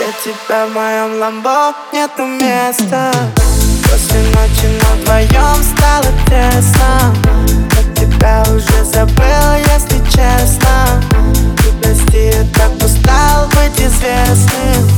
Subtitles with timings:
[0.00, 3.12] Для тебя в моем ламбо нету места.
[3.82, 7.14] После ночи на вдвоем стало тесно.
[7.76, 11.02] Я тебя уже забыл, если честно.
[11.66, 14.89] И прости, я так устал быть известным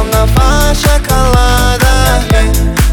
[0.00, 1.86] темного шоколада.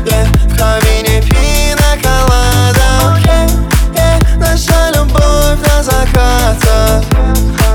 [0.06, 3.16] Yeah, В кабине пина колада.
[3.16, 3.56] Окей,
[3.94, 7.04] yeah, наша любовь до заката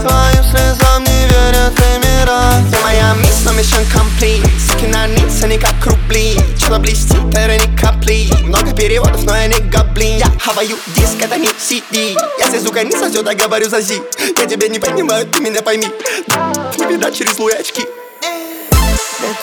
[0.00, 2.70] Твоим слезам не верят Эмираты.
[2.70, 4.46] Ты моя мисс, но mission complete.
[4.58, 6.38] Суки на низ, они как рубли.
[6.58, 8.28] Чело блестит, это не капли.
[8.42, 12.92] Много переводов, но я не гоблин Я хаваю диск, это не CD Если звука не
[12.92, 14.02] сойдет, я говорю за зи.
[14.38, 15.86] Я тебя не понимаю, ты меня пойми.
[16.78, 17.82] Не видать через луи очки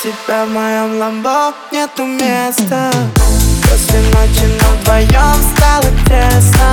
[0.04, 2.92] Тебя в моем ламбо нету места.
[3.64, 6.69] После ночи на вдвоем стало тесно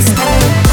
[0.00, 0.67] just